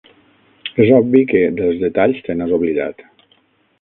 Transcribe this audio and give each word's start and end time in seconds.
És 0.85 0.93
obvi 0.99 1.21
que, 1.33 1.43
dels 1.59 1.83
detalls, 1.85 2.25
te 2.29 2.37
n'has 2.41 2.57
oblidat. 2.59 3.07